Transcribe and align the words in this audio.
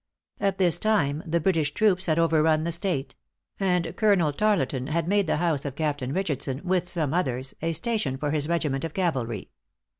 At 0.39 0.57
this 0.57 0.79
time 0.79 1.21
the 1.27 1.39
British 1.39 1.75
troops 1.75 2.07
had 2.07 2.17
overrun 2.17 2.63
the 2.63 2.71
State; 2.71 3.13
and 3.59 3.95
Colonel 3.95 4.33
Tarleton 4.33 4.87
had 4.87 5.07
made 5.07 5.27
the 5.27 5.37
house 5.37 5.63
of 5.63 5.75
Captain 5.75 6.11
Richardson, 6.11 6.59
with 6.63 6.87
some 6.87 7.13
others, 7.13 7.53
a 7.61 7.71
station 7.73 8.17
for 8.17 8.31
his 8.31 8.47
regiment 8.47 8.83
of 8.83 8.95
cavalry. 8.95 9.51